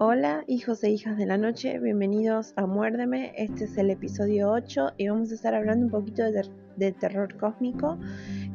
[0.00, 3.32] Hola, hijos e hijas de la noche, bienvenidos a Muérdeme.
[3.36, 7.98] Este es el episodio 8 y vamos a estar hablando un poquito de, terror cósmico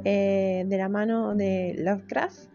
[0.06, 2.48] eh, de la mano de Lovecraft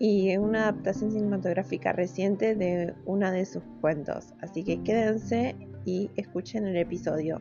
[0.00, 4.34] y una adaptación cinematográfica reciente de una de sus cuentos.
[4.40, 5.54] Así que quédense
[5.84, 7.40] y escuchen el episodio.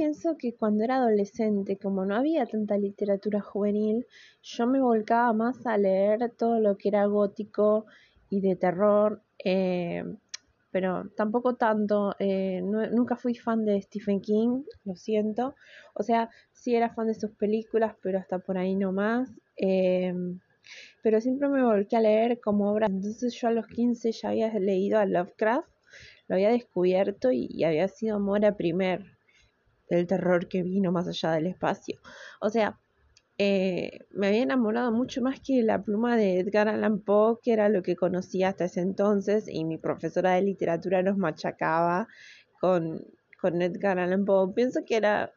[0.00, 4.06] Pienso que cuando era adolescente, como no había tanta literatura juvenil,
[4.42, 7.84] yo me volcaba más a leer todo lo que era gótico
[8.30, 10.02] y de terror, eh,
[10.70, 12.16] pero tampoco tanto.
[12.18, 15.54] Eh, nunca fui fan de Stephen King, lo siento.
[15.92, 19.28] O sea, sí era fan de sus películas, pero hasta por ahí no más.
[19.58, 20.14] Eh,
[21.02, 22.86] pero siempre me volqué a leer como obra.
[22.86, 25.68] Entonces yo a los 15 ya había leído a Lovecraft,
[26.26, 29.19] lo había descubierto y, había sido amor a primer
[29.90, 31.98] el terror que vino más allá del espacio.
[32.40, 32.78] O sea,
[33.42, 37.70] eh, me había enamorado mucho más que la pluma de Edgar Allan Poe, que era
[37.70, 42.06] lo que conocía hasta ese entonces, y mi profesora de literatura nos machacaba
[42.60, 43.02] con,
[43.40, 44.52] con Edgar Allan Poe.
[44.52, 45.32] Pienso que era,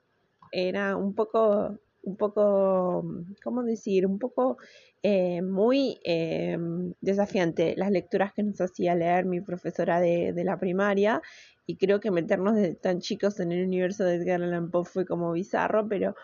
[0.51, 3.05] era un poco, un poco,
[3.41, 4.05] ¿cómo decir?
[4.05, 4.57] Un poco
[5.01, 6.57] eh, muy eh,
[6.99, 11.21] desafiante las lecturas que nos hacía leer mi profesora de, de la primaria
[11.65, 15.05] y creo que meternos desde tan chicos en el universo de Edgar Allan Poe fue
[15.05, 16.15] como bizarro, pero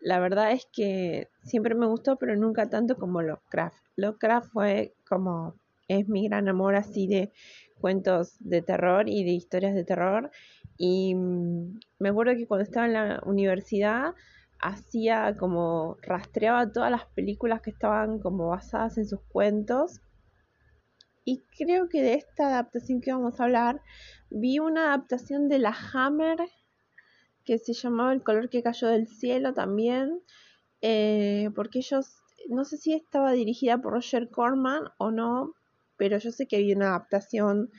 [0.00, 3.84] la verdad es que siempre me gustó, pero nunca tanto como Lovecraft.
[3.96, 5.56] Lovecraft fue como,
[5.88, 7.32] es mi gran amor así de
[7.80, 10.30] cuentos de terror y de historias de terror.
[10.76, 14.14] Y mm, me acuerdo que cuando estaba en la universidad
[14.60, 20.00] hacía como rastreaba todas las películas que estaban como basadas en sus cuentos.
[21.28, 23.82] Y creo que de esta adaptación que vamos a hablar
[24.30, 26.38] Vi una adaptación de la Hammer
[27.44, 30.20] que se llamaba El color que cayó del cielo también,
[30.82, 32.16] eh, porque ellos,
[32.48, 35.54] no sé si estaba dirigida por Roger Corman o no,
[35.96, 37.70] pero yo sé que había una adaptación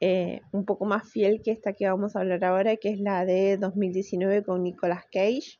[0.00, 3.24] eh, un poco más fiel que esta que vamos a hablar ahora, que es la
[3.24, 5.58] de 2019 con Nicolas Cage.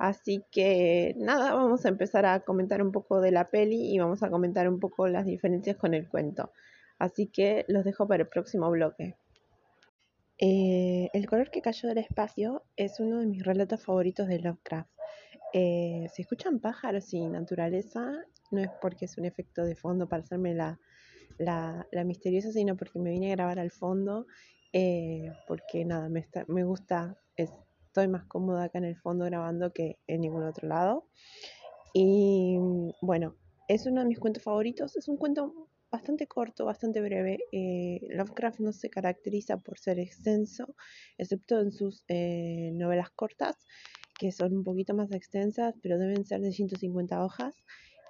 [0.00, 4.22] Así que nada, vamos a empezar a comentar un poco de la peli y vamos
[4.22, 6.52] a comentar un poco las diferencias con el cuento.
[6.98, 9.18] Así que los dejo para el próximo bloque.
[10.38, 14.88] Eh, el color que cayó del espacio es uno de mis relatos favoritos de Lovecraft.
[15.52, 18.10] Eh, si escuchan pájaros y naturaleza,
[18.50, 20.78] no es porque es un efecto de fondo para hacerme la,
[22.06, 24.26] misteriosa, sino porque me vine a grabar al fondo,
[24.72, 27.18] eh, porque nada, me, me gusta,
[27.90, 31.08] estoy más cómoda acá en el fondo grabando que en ningún otro lado.
[31.92, 32.56] Y
[33.02, 33.34] bueno,
[33.66, 37.40] es uno de mis cuentos favoritos, es un cuento bastante corto, bastante breve.
[37.50, 40.76] Eh, Lovecraft no se caracteriza por ser extenso,
[41.18, 43.56] excepto en sus eh, novelas cortas,
[44.16, 47.56] que son un poquito más extensas, pero deben ser de 150 hojas.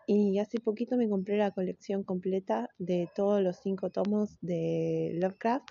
[0.06, 5.66] Y hace poquito me compré la colección completa de todos los cinco tomos de Lovecraft,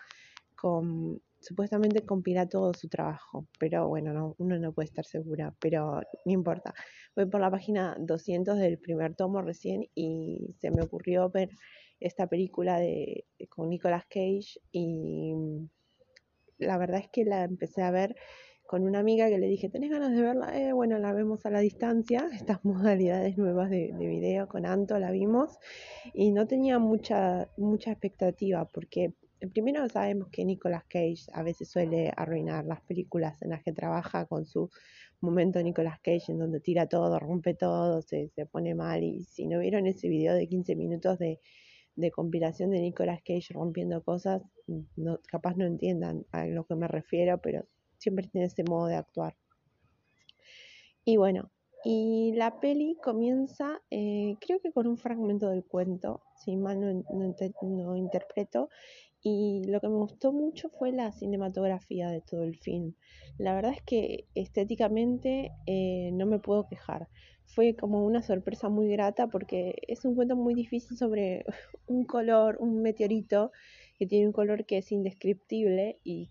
[0.56, 6.02] con, supuestamente compila todo su trabajo, pero bueno, no, uno no puede estar segura, pero
[6.26, 6.74] no importa.
[7.16, 11.50] Voy por la página 200 del primer tomo recién y se me ocurrió ver
[12.00, 15.34] esta película de, con Nicolas Cage y
[16.58, 18.16] la verdad es que la empecé a ver
[18.66, 20.56] con una amiga que le dije, ¿tenés ganas de verla?
[20.60, 25.00] Eh, bueno, la vemos a la distancia, estas modalidades nuevas de, de, video con Anto
[25.00, 25.58] la vimos
[26.14, 29.16] y no tenía mucha, mucha expectativa porque
[29.54, 34.26] primero sabemos que Nicolas Cage a veces suele arruinar las películas en las que trabaja
[34.26, 34.70] con su
[35.22, 39.48] momento Nicolas Cage en donde tira todo, rompe todo, se, se pone mal y si
[39.48, 41.40] no vieron ese video de 15 minutos de
[42.00, 44.42] de compilación de Nicolas Cage rompiendo cosas,
[44.96, 47.66] no, capaz no entiendan a lo que me refiero, pero
[47.98, 49.36] siempre tiene ese modo de actuar.
[51.04, 51.52] Y bueno,
[51.84, 57.96] y la peli comienza, eh, creo que con un fragmento del cuento, si mal no,
[57.96, 58.70] interpreto,
[59.22, 62.94] y lo que me gustó mucho fue la cinematografía de todo el film.
[63.38, 67.08] La verdad es que estéticamente eh, no me puedo quejar
[67.50, 71.46] fue como una sorpresa muy grata porque es un cuento muy difícil sobre
[71.88, 73.52] un color, un meteorito
[73.98, 76.30] que tiene un color que es indescriptible y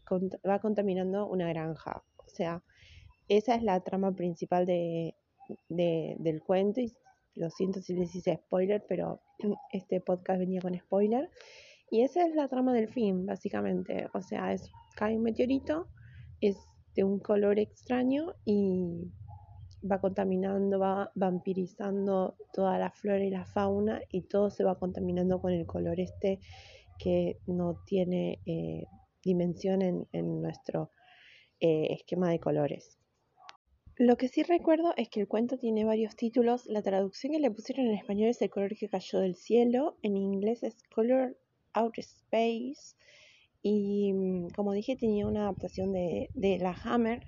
[0.48, 2.02] va contaminando una granja.
[2.16, 2.62] O sea,
[3.28, 5.14] esa es la trama principal de,
[5.68, 6.80] del cuento
[7.34, 9.20] lo siento si les hice spoiler, pero
[9.72, 11.30] este podcast venía con spoiler.
[11.90, 14.08] Y esa es la trama del film, básicamente.
[14.14, 15.88] O sea, es cae un meteorito,
[16.40, 16.56] es
[16.94, 19.10] de un color extraño y
[19.88, 25.40] va contaminando, va vampirizando toda la flora y la fauna y todo se va contaminando
[25.40, 26.40] con el color este
[26.98, 28.86] que no tiene eh,
[29.22, 30.90] dimensión en, nuestro
[31.60, 32.98] eh, esquema de colores.
[33.96, 36.66] Lo que sí recuerdo es que el cuento tiene varios títulos.
[36.66, 39.96] La traducción que le pusieron en español es El color que cayó del cielo.
[40.02, 41.36] En inglés es Color
[41.78, 42.96] Out Space.
[43.62, 47.26] Y mm, como dije, tenía una adaptación de, la Hammer.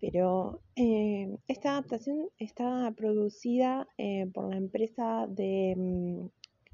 [0.00, 6.26] Pero eh, esta adaptación está producida eh, por la empresa de mm,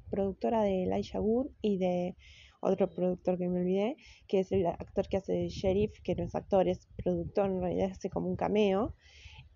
[0.09, 2.15] productora de Elijah Wood y de
[2.59, 3.95] otro productor que me olvidé,
[4.27, 7.61] que es el actor que hace de sheriff, que no es actor, es productor, en
[7.61, 8.93] realidad hace como un cameo.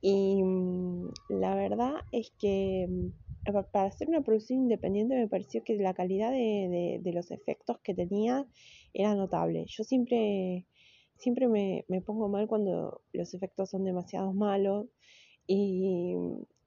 [0.02, 2.88] Y mm, la verdad es que
[3.52, 8.46] para hacer una producción independiente me pareció que la calidad de, los efectos que tenía
[8.94, 9.66] era notable.
[9.68, 10.66] Yo siempre,
[11.18, 14.88] siempre me, pongo mal cuando los efectos son demasiado malos
[15.48, 16.16] y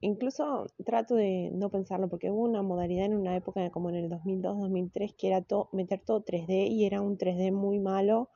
[0.00, 4.10] incluso trato de no pensarlo porque hubo una modalidad en una época como en el
[4.10, 8.30] 2002-2003 que era meter todo 3D y era un 3D muy malo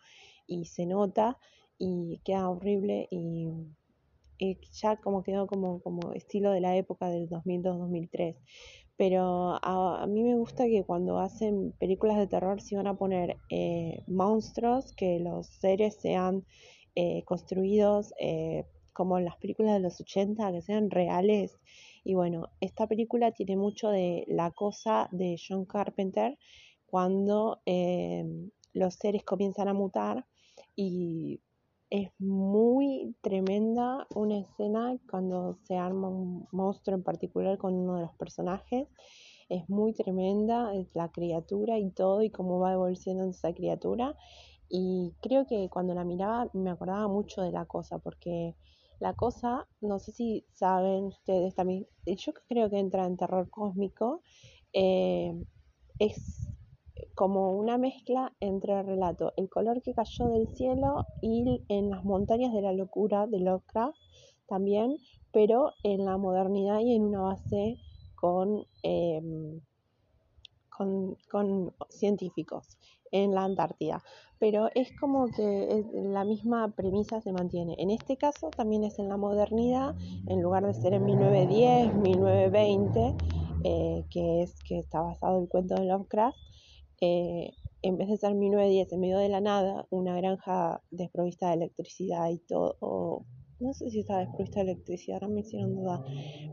[0.47, 1.39] y se nota
[1.79, 3.47] y queda horrible y
[4.73, 8.37] ya como quedó como, como estilo de la época del 2002-2003.
[8.97, 13.37] Pero a, mí me gusta que cuando hacen películas de terror si van a poner
[13.49, 16.45] eh, monstruos, que los seres sean
[16.95, 21.59] eh, construidos eh, como en las películas de los 80, que sean reales.
[22.05, 26.39] Y bueno, esta película tiene mucho de la cosa de John Carpenter
[26.87, 27.63] cuando
[28.75, 30.27] los seres comienzan a mutar
[30.77, 31.41] y
[31.93, 38.03] es muy tremenda una escena cuando se arma un monstruo en particular con uno de
[38.05, 38.89] los personajes.
[39.51, 44.17] Es muy tremenda es la criatura y todo y cómo va evolucionando esa criatura.
[44.71, 48.57] Y creo que cuando la miraba me acordaba mucho de la cosa, porque
[48.99, 54.23] la cosa, no sé si saben ustedes también, yo creo que entra en terror cósmico,
[54.73, 55.35] eh,
[55.99, 56.49] es
[57.15, 62.05] como una mezcla entre el relato El color que cayó del cielo y En las
[62.05, 63.97] montañas de la locura de Lovecraft
[64.49, 64.97] también,
[65.33, 67.79] pero en la modernidad y en una base
[68.15, 69.61] con, em,
[70.69, 72.79] con, científicos
[73.11, 74.03] en la Antártida.
[74.39, 77.77] Pero es como que la misma premisa se mantiene.
[77.79, 79.95] En este caso también es en la modernidad,
[80.27, 83.15] en lugar de ser en 1910, 1920,
[83.65, 86.37] eh, que es que está basado el cuento de Lovecraft,
[87.03, 87.51] eh,
[87.83, 92.31] en vez de ser 1910 en medio de la nada, una granja desprovista de electricidad
[92.31, 93.27] y todo,
[93.59, 96.05] no sé si estaba desprovista de electricidad, ahora me hicieron duda,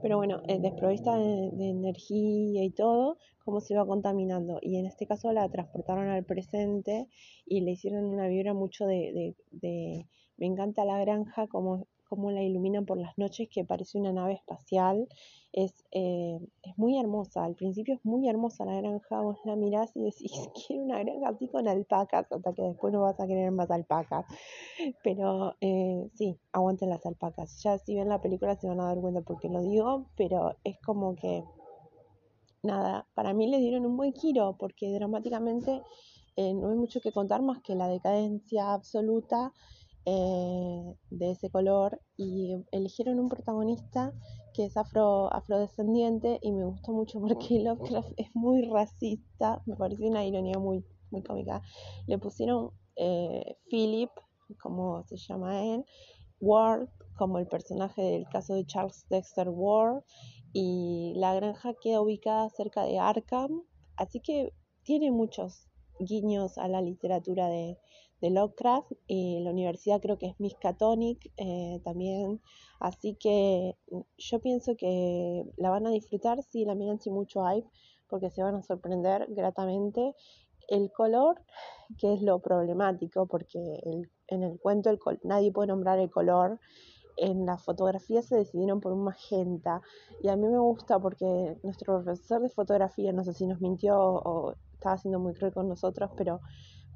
[0.01, 4.57] pero bueno, eh, desprovista de, energía y todo, cómo se iba contaminando.
[4.61, 7.07] Y en este caso la transportaron al presente
[7.45, 10.07] y le hicieron una vibra mucho de, de,
[10.37, 14.33] me encanta la granja, como cómo la iluminan por las noches, que parece una nave
[14.33, 15.07] espacial.
[15.53, 19.95] Es, eh, es muy hermosa, al principio es muy hermosa la granja, vos la mirás
[19.95, 20.31] y decís,
[20.67, 24.25] quiero una granja así con alpacas, hasta que después no vas a querer más alpacas.
[25.03, 27.61] Pero eh, sí, aguanten las alpacas.
[27.63, 30.55] Ya si ven la película se van a dar cuenta por qué lo digo, pero
[30.63, 31.43] es como que,
[32.63, 35.81] nada, para mí le dieron un buen giro, porque dramáticamente
[36.35, 39.51] eh, no hay mucho que contar más que la decadencia absoluta
[40.11, 44.11] eh, de ese color y eligieron un protagonista
[44.55, 50.07] que es afro, afrodescendiente y me gustó mucho porque Lovecraft es muy racista, me pareció
[50.07, 51.61] una ironía muy, muy cómica.
[52.07, 54.09] Le pusieron eh, Philip,
[54.59, 55.85] como se llama él,
[56.39, 60.03] Ward, como el personaje del caso de Charles Dexter Ward,
[60.53, 63.61] y la granja queda ubicada cerca de Arkham,
[63.95, 65.67] así que tiene muchos
[65.99, 67.77] guiños a la literatura de,
[68.21, 72.41] de Lovecraft y la universidad creo que es Miskatonic eh, también.
[72.79, 77.45] Así que mm, yo pienso que la van a disfrutar si la miran sin mucho
[77.45, 77.67] hype
[78.09, 80.15] porque se van a sorprender gratamente.
[80.67, 81.41] El color,
[81.97, 83.59] que es lo problemático, porque
[84.27, 86.59] en el cuento el nadie puede nombrar el color.
[87.17, 89.81] En la fotografía se decidieron por un magenta
[90.21, 93.99] y a mí me gusta porque nuestro profesor de fotografía, no sé si nos mintió
[93.99, 96.39] o estaba siendo muy cruel con nosotros, pero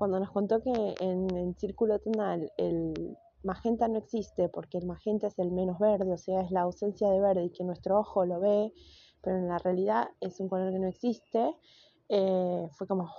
[0.04, 5.28] cuando nos contó que en el círculo tonal el magenta no existe porque el magenta
[5.28, 8.26] es el menos verde, o sea, es la ausencia de verde y que nuestro ojo
[8.26, 8.74] lo ve,
[9.22, 11.56] pero en la realidad es un color que no existe,
[12.10, 13.14] eh, fue como,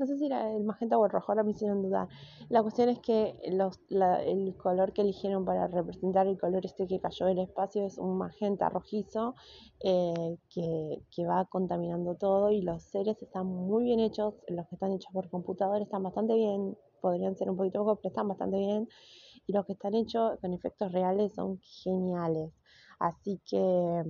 [0.00, 2.08] no sé si era el magenta o el rojo, ahora me hicieron dudar.
[2.48, 7.26] La cuestión es que el color que eligieron para representar el color este que cayó
[7.26, 9.34] del espacio es un magenta rojizo
[9.84, 14.76] eh, que, que, va contaminando todo y los seres están muy bien hechos, los que
[14.76, 18.56] están hechos por computador están bastante bien, podrían ser un poquito pocos, pero están bastante
[18.56, 18.88] bien
[19.46, 22.52] y los que están hechos con efectos reales son geniales.
[22.98, 24.02] Así que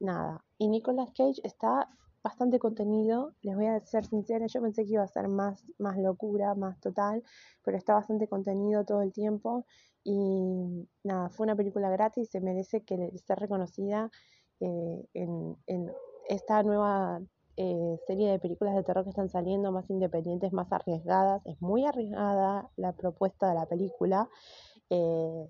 [0.00, 1.88] nada, y Nicolas Cage está
[2.28, 5.96] bastante contenido, les voy a ser sincera, yo pensé que iba a ser más, más
[5.96, 7.22] locura, más total,
[7.64, 9.64] pero está bastante contenido todo el tiempo
[10.04, 14.10] y nada, fue una película gratis, se merece que ser reconocida
[14.60, 15.90] eh, en, en,
[16.28, 17.22] esta nueva
[17.56, 21.40] eh, serie de películas de terror que están saliendo, más independientes, más arriesgadas.
[21.46, 24.28] Es muy arriesgada la propuesta de la película.
[24.90, 25.48] Eh,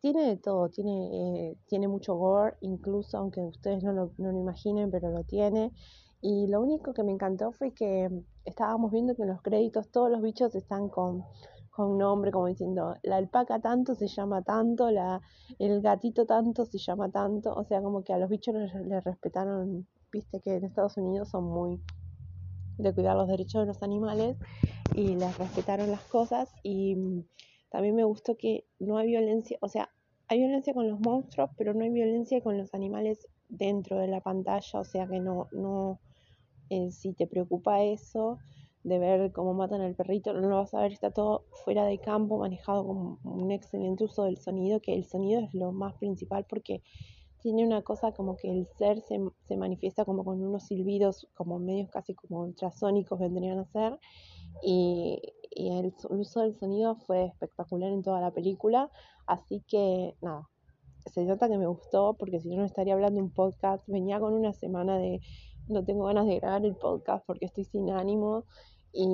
[0.00, 5.10] tiene de todo, tiene, tiene mucho gore, incluso aunque ustedes no no lo imaginen, pero
[5.10, 5.72] lo tiene.
[6.26, 8.08] Y lo único que me encantó fue que
[8.46, 11.22] estábamos viendo que en los créditos todos los bichos están con
[11.70, 15.20] con nombre, como diciendo, la alpaca tanto se llama tanto, la,
[15.58, 19.84] el gatito tanto se llama tanto, o sea, como que a los bichos les, respetaron,
[20.12, 21.80] viste que en Estados Unidos son muy
[22.78, 24.36] de cuidar los derechos de los animales
[24.94, 26.48] y les respetaron las cosas.
[26.62, 26.96] Y
[27.70, 29.90] también me gustó que no hay violencia, o sea,
[30.28, 34.20] hay violencia con los monstruos, pero no hay violencia con los animales dentro de la
[34.20, 35.98] pantalla, o sea que no, no,
[36.70, 38.38] eh, si te preocupa eso,
[38.84, 41.98] de ver cómo matan al perrito, no lo vas a ver, está todo fuera de
[41.98, 46.44] campo, manejado con un excelente uso del sonido, que el sonido es lo más principal
[46.48, 46.82] porque
[47.38, 51.58] tiene una cosa como que el ser se, se manifiesta como con unos silbidos, como
[51.58, 53.98] medios casi como ultrasónicos vendrían a ser,
[54.62, 55.18] y,
[55.56, 58.90] el, el uso del sonido fue espectacular en toda la película,
[59.26, 60.48] así que nada,
[61.06, 64.34] se nota que me gustó porque si no no estaría hablando un podcast, venía con
[64.34, 65.20] una semana de
[65.68, 68.44] no tengo ganas de grabar el podcast porque estoy sin ánimo
[68.92, 69.08] y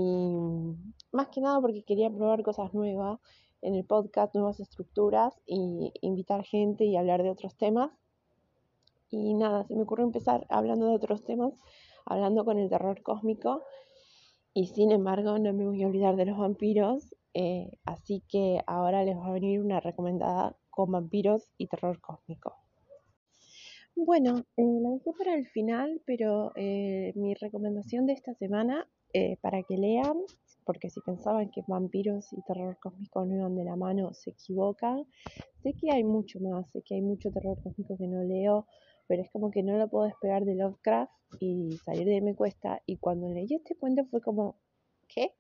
[1.13, 3.19] más que nada porque quería probar cosas nuevas
[3.63, 7.91] en el podcast, nuevas estructuras y invitar gente y hablar de otros temas.
[9.11, 11.53] Y nada, se me ocurrió empezar hablando de otros temas,
[12.07, 13.63] hablando con el terror cósmico.
[14.53, 17.15] Y sin embargo, no me voy a olvidar de los vampiros.
[17.35, 22.57] Eh, así que ahora les va a venir una recomendada con vampiros y terror cósmico.
[23.97, 29.37] Bueno, eh, la dejé para el final, pero eh, mi recomendación de esta semana eh,
[29.43, 30.17] para que lean,
[30.65, 35.05] porque si pensaban que vampiros y terror cósmico no iban de la mano, se equivocan.
[35.63, 38.67] Sé que hay mucho más, sé que hay mucho terror cósmico que no leo,
[39.09, 42.35] pero es como que no lo puedo despegar de Lovecraft y salir de ahí me
[42.35, 42.81] cuesta.
[42.87, 44.57] Y cuando leí este cuento fue como,
[45.09, 45.35] ¿qué?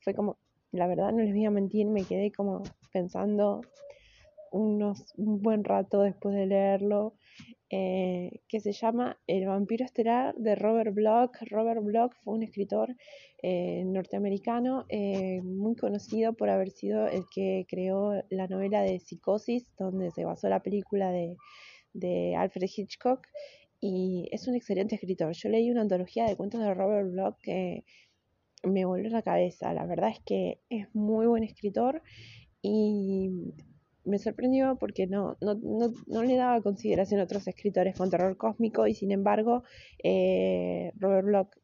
[0.00, 0.36] Fue como,
[0.70, 2.62] la verdad no les voy a mentir, me quedé como
[2.92, 3.62] pensando
[4.52, 7.14] unos, un buen rato después de leerlo
[7.68, 11.36] eh, que se llama El vampiro estelar de Robert Bloch.
[11.50, 12.94] Robert Bloch fue un escritor
[13.42, 19.74] eh, norteamericano eh, muy conocido por haber sido el que creó la novela de Psicosis,
[19.76, 23.26] donde se basó la película de, Alfred Hitchcock.
[23.80, 25.32] Y es un excelente escritor.
[25.32, 27.84] Yo leí una antología de cuentos de Robert Bloch que
[28.62, 29.72] me volvió la cabeza.
[29.74, 32.02] La verdad es que es muy buen escritor
[32.62, 33.30] y
[34.06, 38.36] me sorprendió porque no, no, no, no, le daba consideración a otros escritores con terror
[38.36, 39.64] cósmico y sin embargo
[40.02, 41.56] eh, Robert Bloch,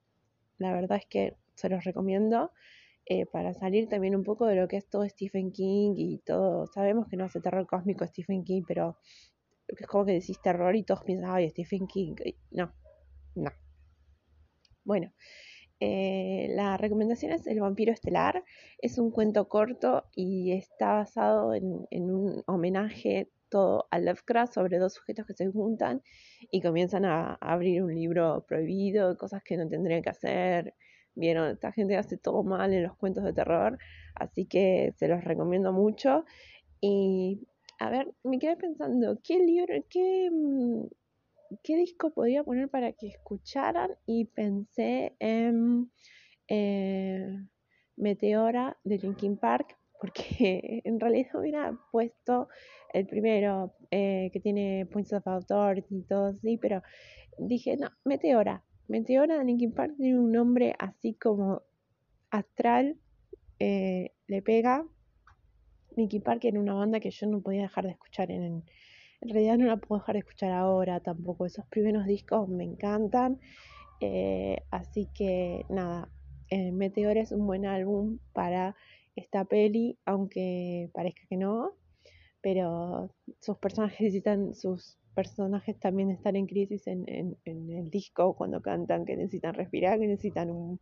[0.58, 2.50] la verdad es que se los recomiendo
[3.06, 6.66] eh, para salir también un poco de lo que es todo Stephen King y todo,
[6.66, 8.98] sabemos que no hace terror cósmico Stephen King, pero
[9.68, 12.14] es como que decís terror y todos piensan, ay, Stephen King,
[12.50, 12.72] no,
[13.34, 13.50] no.
[14.84, 15.12] Bueno,
[15.84, 18.44] eh, la recomendación es El vampiro estelar.
[18.78, 24.94] Es un cuento corto y está basado en, un homenaje todo a Lovecraft sobre dos
[24.94, 26.00] sujetos que se juntan
[26.52, 30.74] y comienzan a, abrir un libro prohibido, cosas que no tendrían que hacer.
[31.16, 33.76] Vieron, esta gente hace todo mal en los cuentos de terror,
[34.14, 36.24] así que se los recomiendo mucho.
[36.80, 37.40] Y
[37.80, 40.84] a ver, me quedé pensando, ¿qué libro, qué mm,
[41.62, 45.90] qué disco podía poner para que escucharan y pensé en
[46.48, 47.38] eh,
[47.96, 52.48] Meteora de Linkin Park porque en realidad hubiera puesto
[52.92, 56.82] el primero eh, que tiene Points of Authority y todo así, pero
[57.38, 58.64] dije, no, Meteora.
[58.88, 61.62] Meteora de Linkin Park tiene un nombre así como
[62.30, 62.98] astral,
[63.60, 64.84] eh, le pega.
[65.96, 68.64] Linkin Park era una banda que yo no podía dejar de escuchar en,
[69.22, 71.46] en realidad no la puedo dejar de escuchar ahora tampoco.
[71.46, 73.40] Esos primeros discos me encantan.
[74.00, 76.08] Eh, así que nada,
[76.50, 78.74] eh, Meteor es un buen álbum para
[79.14, 81.72] esta peli, aunque parezca que no.
[82.40, 88.60] Pero sus personajes necesitan, sus personajes también están en crisis en, en el disco cuando
[88.60, 90.80] cantan, que necesitan respirar, que necesitan un,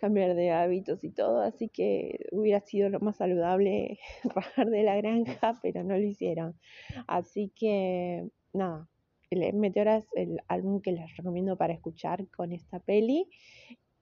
[0.00, 3.98] cambiar de hábitos y todo, así que hubiera sido lo más saludable
[4.34, 6.58] bajar de la granja, pero no lo hicieron.
[7.06, 8.88] Así que nada,
[9.30, 13.28] el Meteora es el álbum que les recomiendo para escuchar con esta peli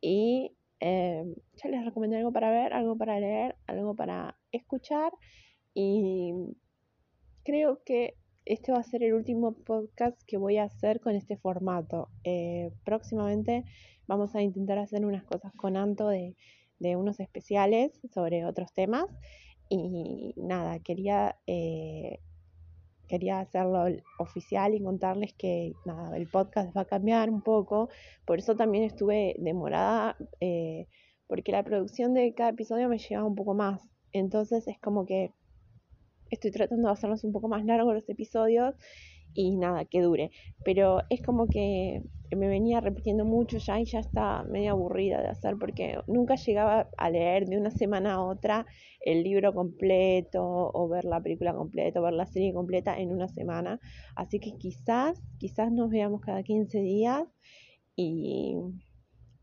[0.00, 1.24] y eh,
[1.56, 5.12] ya les recomendé algo para ver, algo para leer, algo para escuchar
[5.74, 6.32] y
[7.42, 8.14] creo que
[8.48, 12.08] este va a ser el último podcast que voy a hacer con este formato.
[12.24, 13.64] Eh, próximamente
[14.06, 16.34] vamos a intentar hacer unas cosas con Anto de,
[16.80, 19.04] unos especiales sobre otros temas.
[19.68, 22.20] Y nada, quería, eh,
[23.06, 23.84] quería hacerlo
[24.18, 27.90] oficial y contarles que nada, el podcast va a cambiar un poco.
[28.24, 30.86] Por eso también estuve demorada, eh,
[31.26, 33.82] porque la producción de cada episodio me lleva un poco más.
[34.12, 35.34] Entonces es como que
[36.30, 38.74] estoy tratando de hacerlos un poco más largos los episodios
[39.34, 40.30] y nada, que dure.
[40.64, 42.02] Pero es como que
[42.36, 46.88] me venía repitiendo mucho ya y ya está medio aburrida de hacer porque nunca llegaba
[46.98, 48.66] a leer de una semana a otra
[49.00, 53.28] el libro completo o ver la película completa o ver la serie completa en una
[53.28, 53.80] semana.
[54.14, 57.26] Así que quizás, quizás nos veamos cada 15 días
[57.96, 58.56] y,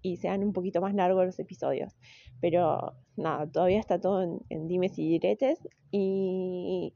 [0.01, 1.97] y sean un poquito más largos los episodios.
[2.45, 5.57] Pero nada, todavía está todo en, en dimes y diretes
[5.89, 6.93] y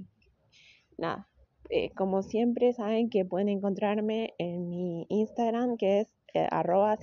[0.95, 1.27] nada,
[1.71, 6.99] eh, como siempre, saben que pueden encontrarme en mi Instagram, que es eh, arroba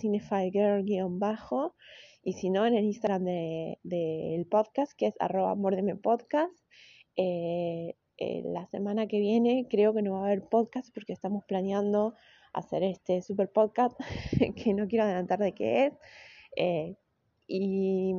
[1.08, 1.74] bajo
[2.22, 5.56] y si no, en el Instagram del podcast, que es arroba
[6.00, 6.54] podcast.
[7.16, 7.96] Eh,
[8.44, 12.14] la semana que viene creo que no va a haber podcast porque estamos planeando
[12.52, 13.98] hacer este super podcast
[14.54, 16.96] que no quiero adelantar de qué es.
[17.46, 18.12] Y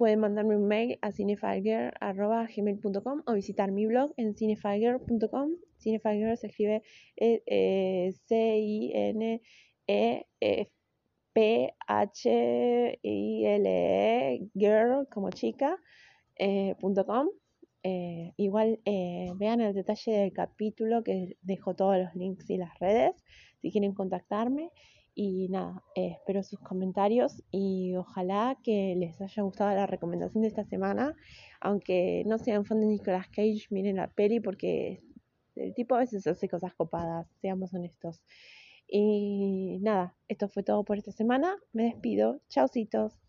[0.00, 5.50] pueden mandarme un mail a cinefilegirl.com o visitar mi blog en cinefilegirl.com.
[5.76, 6.82] Cinefilegirl se escribe
[7.16, 9.50] eh, eh, C-I-N-E-P-H-I-L-E,
[14.54, 15.78] girl como chica,
[16.38, 16.74] eh,
[18.38, 18.80] igual
[19.36, 23.22] vean el detalle del capítulo que dejo todos los links y las redes
[23.60, 24.70] si quieren contactarme.
[25.14, 30.48] Y nada, eh, espero sus comentarios y ojalá que les haya gustado la recomendación de
[30.48, 31.16] esta semana.
[31.60, 35.02] Aunque no sean fan de Nicolas Cage, miren la peli porque
[35.56, 38.22] el tipo a veces hace cosas copadas, seamos honestos.
[38.86, 41.56] Y nada, esto fue todo por esta semana.
[41.72, 42.40] Me despido.
[42.48, 43.20] Chaucitos.